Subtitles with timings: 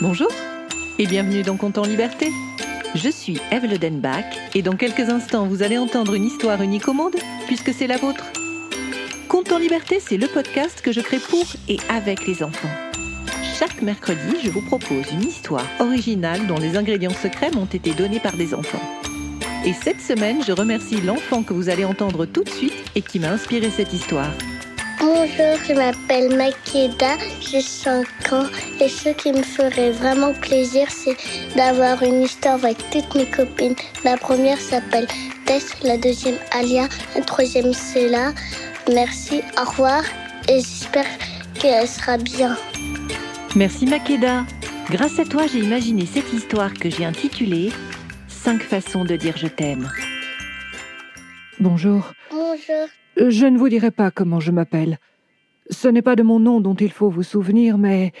[0.00, 0.28] Bonjour
[0.98, 2.28] et bienvenue dans Compte en Liberté.
[2.94, 6.92] Je suis Eve Denbach et dans quelques instants vous allez entendre une histoire unique au
[6.92, 7.14] monde
[7.46, 8.24] puisque c'est la vôtre.
[9.28, 12.70] Compte en Liberté, c'est le podcast que je crée pour et avec les enfants.
[13.58, 18.20] Chaque mercredi, je vous propose une histoire originale dont les ingrédients secrets m'ont été donnés
[18.20, 18.82] par des enfants.
[19.64, 23.20] Et cette semaine, je remercie l'enfant que vous allez entendre tout de suite et qui
[23.20, 24.32] m'a inspiré cette histoire.
[25.22, 28.46] Bonjour, je m'appelle Makeda, j'ai 5 ans
[28.80, 31.16] et ce qui me ferait vraiment plaisir, c'est
[31.54, 33.76] d'avoir une histoire avec toutes mes copines.
[34.04, 35.06] La première s'appelle
[35.46, 38.32] Tess, la deuxième Alia, la troisième Céla.
[38.92, 40.02] Merci, au revoir
[40.48, 41.06] et j'espère
[41.54, 42.56] qu'elle sera bien.
[43.54, 44.44] Merci Makeda.
[44.90, 47.70] Grâce à toi, j'ai imaginé cette histoire que j'ai intitulée
[48.26, 49.88] 5 façons de dire je t'aime.
[51.60, 52.12] Bonjour.
[52.32, 52.88] Bonjour.
[53.16, 54.98] Je ne vous dirai pas comment je m'appelle.
[55.72, 58.12] Ce n'est pas de mon nom dont il faut vous souvenir, mais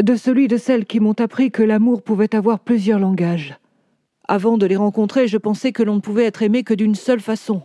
[0.00, 3.58] de celui de celles qui m'ont appris que l'amour pouvait avoir plusieurs langages.
[4.28, 7.20] Avant de les rencontrer, je pensais que l'on ne pouvait être aimé que d'une seule
[7.20, 7.62] façon.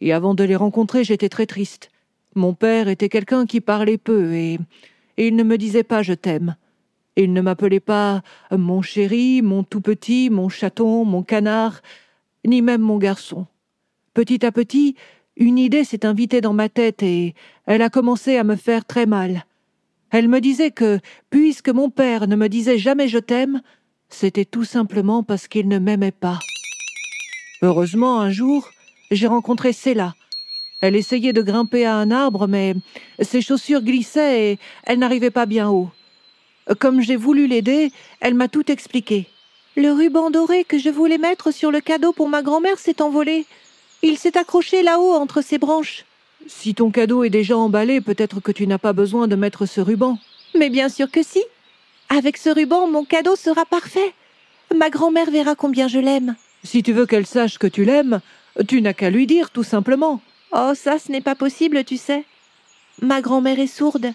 [0.00, 1.90] Et avant de les rencontrer, j'étais très triste.
[2.34, 4.58] Mon père était quelqu'un qui parlait peu et,
[5.18, 6.56] et il ne me disait pas je t'aime.
[7.16, 11.82] Il ne m'appelait pas mon chéri, mon tout petit, mon chaton, mon canard,
[12.46, 13.46] ni même mon garçon.
[14.14, 14.96] Petit à petit,
[15.36, 17.34] une idée s'est invitée dans ma tête et
[17.66, 19.44] elle a commencé à me faire très mal.
[20.10, 23.62] Elle me disait que, puisque mon père ne me disait jamais je t'aime,
[24.08, 26.38] c'était tout simplement parce qu'il ne m'aimait pas.
[27.62, 28.70] Heureusement, un jour,
[29.10, 30.14] j'ai rencontré Céla.
[30.80, 32.74] Elle essayait de grimper à un arbre, mais
[33.20, 35.88] ses chaussures glissaient et elle n'arrivait pas bien haut.
[36.78, 37.90] Comme j'ai voulu l'aider,
[38.20, 39.26] elle m'a tout expliqué.
[39.76, 43.46] Le ruban doré que je voulais mettre sur le cadeau pour ma grand-mère s'est envolé.
[44.06, 46.04] Il s'est accroché là-haut entre ses branches.
[46.46, 49.80] Si ton cadeau est déjà emballé, peut-être que tu n'as pas besoin de mettre ce
[49.80, 50.18] ruban.
[50.54, 51.42] Mais bien sûr que si.
[52.10, 54.12] Avec ce ruban, mon cadeau sera parfait.
[54.76, 56.36] Ma grand-mère verra combien je l'aime.
[56.64, 58.20] Si tu veux qu'elle sache que tu l'aimes,
[58.68, 60.20] tu n'as qu'à lui dire, tout simplement.
[60.52, 62.26] Oh, ça, ce n'est pas possible, tu sais.
[63.00, 64.12] Ma grand-mère est sourde.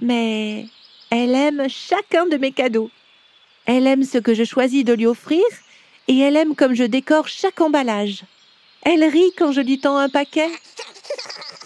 [0.00, 0.66] Mais
[1.10, 2.90] elle aime chacun de mes cadeaux.
[3.66, 5.44] Elle aime ce que je choisis de lui offrir,
[6.08, 8.24] et elle aime comme je décore chaque emballage.
[8.88, 10.48] Elle rit quand je lui tends un paquet.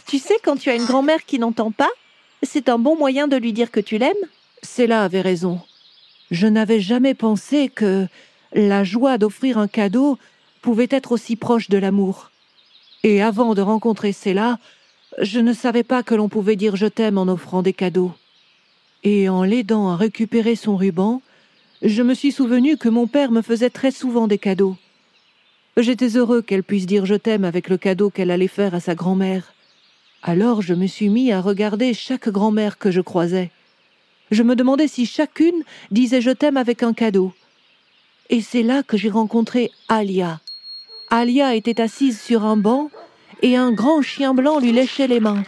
[0.07, 1.91] Tu sais, quand tu as une grand-mère qui n'entend pas,
[2.43, 4.15] c'est un bon moyen de lui dire que tu l'aimes.
[4.63, 5.61] Cela avait raison.
[6.31, 8.07] Je n'avais jamais pensé que
[8.55, 10.17] la joie d'offrir un cadeau
[10.63, 12.31] pouvait être aussi proche de l'amour.
[13.03, 14.59] Et avant de rencontrer Céla,
[15.19, 18.13] je ne savais pas que l'on pouvait dire je t'aime en offrant des cadeaux.
[19.05, 21.21] Et en l'aidant à récupérer son ruban,
[21.83, 24.77] je me suis souvenu que mon père me faisait très souvent des cadeaux.
[25.83, 28.95] J'étais heureux qu'elle puisse dire je t'aime avec le cadeau qu'elle allait faire à sa
[28.95, 29.55] grand-mère.
[30.23, 33.51] Alors je me suis mis à regarder chaque grand-mère que je croisais.
[34.31, 37.33] Je me demandais si chacune disait je t'aime avec un cadeau.
[38.29, 40.41] Et c'est là que j'ai rencontré Alia.
[41.09, 42.91] Alia était assise sur un banc
[43.41, 45.45] et un grand chien blanc lui léchait les mains.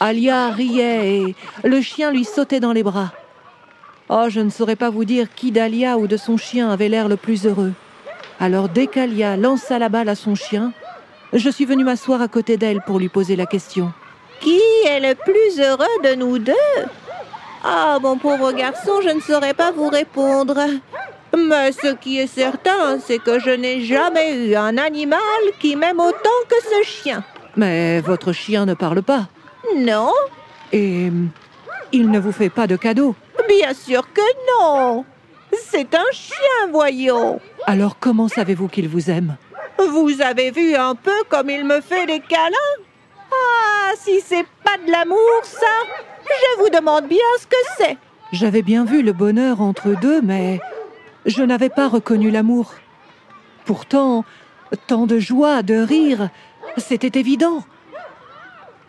[0.00, 1.34] Alia riait et
[1.64, 3.12] le chien lui sautait dans les bras.
[4.08, 7.08] Oh, je ne saurais pas vous dire qui d'Alia ou de son chien avait l'air
[7.08, 7.74] le plus heureux.
[8.40, 10.72] Alors dès qu'Alia lança la balle à son chien,
[11.34, 13.92] je suis venue m'asseoir à côté d'elle pour lui poser la question.
[14.40, 16.54] Qui est le plus heureux de nous deux?
[17.62, 20.56] Ah, mon pauvre garçon, je ne saurais pas vous répondre.
[21.36, 25.20] Mais ce qui est certain, c'est que je n'ai jamais eu un animal
[25.60, 27.22] qui m'aime autant que ce chien.
[27.56, 29.28] Mais votre chien ne parle pas.
[29.76, 30.12] Non
[30.72, 31.10] Et
[31.92, 33.14] il ne vous fait pas de cadeaux
[33.46, 34.22] Bien sûr que
[34.58, 35.04] non.
[35.68, 37.40] C'est un chien, voyons.
[37.66, 39.36] Alors comment savez-vous qu'il vous aime?
[39.78, 42.84] Vous avez vu un peu comme il me fait des câlins?
[43.32, 45.66] Ah, si c'est pas de l'amour, ça,
[46.24, 47.96] je vous demande bien ce que c'est.
[48.32, 50.60] J'avais bien vu le bonheur entre eux deux, mais
[51.26, 52.74] je n'avais pas reconnu l'amour.
[53.64, 54.24] Pourtant,
[54.86, 56.30] tant de joie, de rire,
[56.76, 57.64] c'était évident.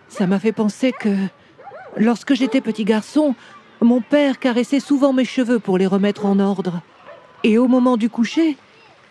[0.09, 1.15] Ça m'a fait penser que,
[1.95, 3.35] lorsque j'étais petit garçon,
[3.81, 6.81] mon père caressait souvent mes cheveux pour les remettre en ordre.
[7.43, 8.57] Et au moment du coucher,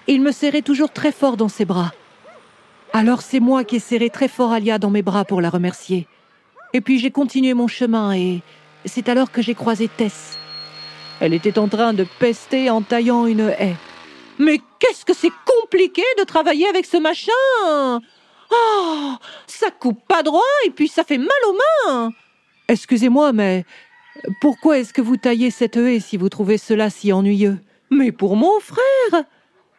[0.06, 1.92] il me serrait toujours très fort dans ses bras.
[2.92, 6.06] Alors c'est moi qui ai serré très fort Alia dans mes bras pour la remercier.
[6.72, 8.42] Et puis j'ai continué mon chemin et
[8.84, 10.38] c'est alors que j'ai croisé Tess.
[11.20, 13.76] Elle était en train de pester en taillant une haie.
[14.38, 18.00] Mais qu'est-ce que c'est compliqué de travailler avec ce machin?
[18.50, 19.14] Oh
[19.46, 22.10] Ça coupe pas droit et puis ça fait mal aux mains
[22.68, 23.64] Excusez-moi, mais
[24.40, 27.58] pourquoi est-ce que vous taillez cette haie si vous trouvez cela si ennuyeux?
[27.90, 29.24] Mais pour mon frère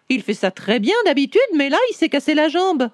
[0.10, 2.90] Il fait ça très bien d'habitude, mais là il s'est cassé la jambe.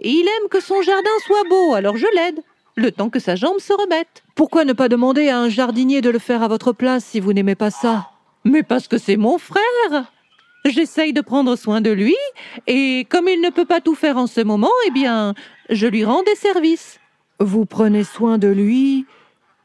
[0.00, 2.40] Il aime que son jardin soit beau, alors je l'aide,
[2.76, 4.22] le temps que sa jambe se remette.
[4.34, 7.32] Pourquoi ne pas demander à un jardinier de le faire à votre place si vous
[7.32, 8.10] n'aimez pas ça?
[8.44, 10.12] Mais parce que c'est mon frère.
[10.64, 12.16] J'essaye de prendre soin de lui,
[12.66, 15.34] et comme il ne peut pas tout faire en ce moment, eh bien,
[15.70, 16.98] je lui rends des services.
[17.40, 19.06] Vous prenez soin de lui,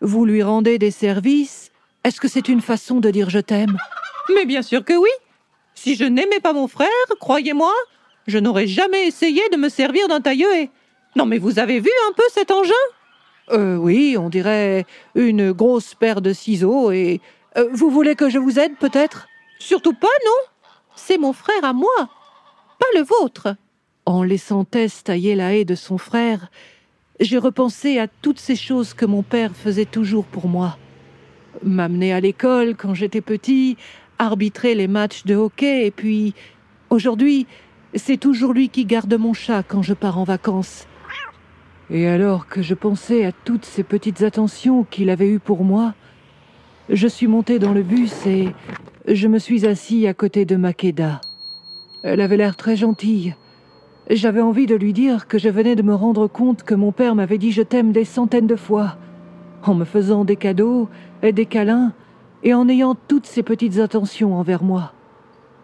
[0.03, 1.71] vous lui rendez des services?
[2.03, 3.77] Est-ce que c'est une façon de dire je t'aime?
[4.35, 5.09] Mais bien sûr que oui.
[5.73, 6.89] Si je n'aimais pas mon frère,
[7.19, 7.73] croyez-moi,
[8.27, 10.69] je n'aurais jamais essayé de me servir d'un tailleuet.
[11.15, 12.73] Non mais vous avez vu un peu cet engin?
[13.51, 14.85] Euh oui, on dirait
[15.15, 17.19] une grosse paire de ciseaux et...
[17.57, 19.27] Euh, vous voulez que je vous aide peut-être?
[19.59, 22.09] Surtout pas, non C'est mon frère à moi,
[22.79, 23.55] pas le vôtre.
[24.05, 26.50] En laissant Tess tailler la haie de son frère,
[27.23, 30.77] j'ai repensé à toutes ces choses que mon père faisait toujours pour moi.
[31.63, 33.77] M'amener à l'école quand j'étais petit,
[34.19, 36.33] arbitrer les matchs de hockey, et puis
[36.89, 37.47] aujourd'hui,
[37.95, 40.87] c'est toujours lui qui garde mon chat quand je pars en vacances.
[41.89, 45.93] Et alors que je pensais à toutes ces petites attentions qu'il avait eues pour moi,
[46.89, 48.49] je suis monté dans le bus et
[49.07, 51.21] je me suis assis à côté de Makeda.
[52.03, 53.35] Elle avait l'air très gentille.
[54.09, 57.15] J'avais envie de lui dire que je venais de me rendre compte que mon père
[57.15, 58.97] m'avait dit je t'aime des centaines de fois,
[59.63, 60.89] en me faisant des cadeaux
[61.21, 61.94] et des câlins
[62.44, 64.91] et en ayant toutes ces petites attentions envers moi.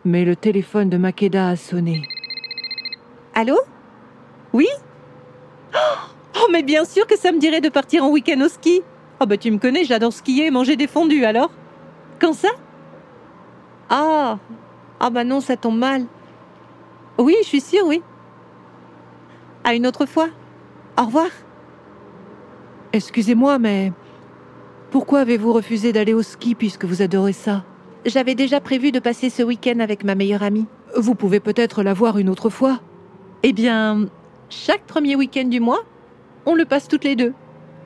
[0.06, 2.04] Mais le téléphone de Makeda a sonné.
[3.36, 3.58] Allô?
[4.54, 4.68] Oui?
[5.76, 8.82] Oh, mais bien sûr que ça me dirait de partir en week-end au ski.
[9.20, 11.52] Oh, bah tu me connais, j'adore skier et manger des fondus, alors
[12.20, 12.48] Quand ça?
[13.90, 14.40] Ah
[15.02, 16.06] Ah, bah non, ça tombe mal.
[17.18, 18.02] Oui, je suis sûre, oui.
[19.64, 20.30] À une autre fois.
[20.98, 21.30] Au revoir.
[22.94, 23.92] Excusez-moi, mais
[24.92, 27.64] pourquoi avez-vous refusé d'aller au ski puisque vous adorez ça?
[28.06, 30.66] J'avais déjà prévu de passer ce week-end avec ma meilleure amie.
[30.98, 32.80] Vous pouvez peut-être la voir une autre fois.
[33.44, 34.08] Eh bien,
[34.50, 35.84] chaque premier week-end du mois,
[36.46, 37.34] on le passe toutes les deux.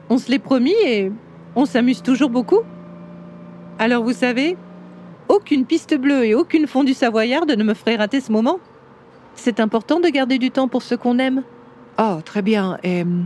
[0.09, 1.11] On se l'est promis et
[1.55, 2.61] on s'amuse toujours beaucoup.
[3.79, 4.55] Alors vous savez,
[5.27, 8.59] aucune piste bleue et aucune fondue savoyarde ne me ferait rater ce moment.
[9.35, 11.43] C'est important de garder du temps pour ceux qu'on aime.
[11.97, 12.77] Ah, très bien.
[12.83, 13.25] Et hum,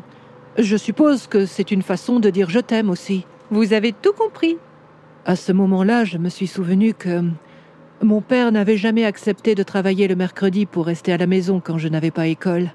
[0.58, 3.26] je suppose que c'est une façon de dire je t'aime aussi.
[3.52, 4.58] Vous avez tout compris.
[5.26, 7.34] À ce moment-là, je me suis souvenu que hum,
[8.02, 11.78] mon père n'avait jamais accepté de travailler le mercredi pour rester à la maison quand
[11.78, 12.72] je n'avais pas école.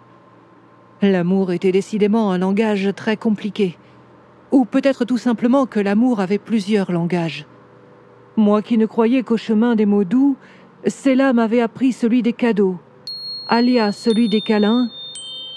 [1.02, 3.76] L'amour était décidément un langage très compliqué.
[4.50, 7.46] Ou peut-être tout simplement que l'amour avait plusieurs langages.
[8.36, 10.36] Moi qui ne croyais qu'au chemin des mots doux,
[10.86, 12.76] Cela m'avait appris celui des cadeaux,
[13.48, 14.88] Alia celui des câlins,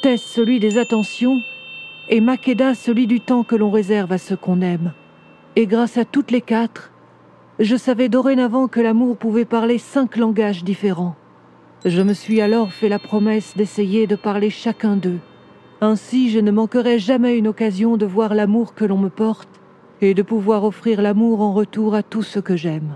[0.05, 1.41] Celui des attentions,
[2.09, 4.93] et Makeda celui du temps que l'on réserve à ceux qu'on aime.
[5.55, 6.91] Et grâce à toutes les quatre,
[7.57, 11.15] je savais dorénavant que l'amour pouvait parler cinq langages différents.
[11.85, 15.17] Je me suis alors fait la promesse d'essayer de parler chacun d'eux.
[15.81, 19.49] Ainsi, je ne manquerai jamais une occasion de voir l'amour que l'on me porte
[20.01, 22.95] et de pouvoir offrir l'amour en retour à tout ce que j'aime.